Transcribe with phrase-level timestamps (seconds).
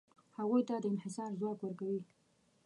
[0.37, 2.01] هغوی ته د انحصار ځواک ورکوي.